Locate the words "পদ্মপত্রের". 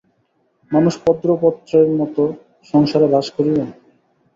1.05-1.87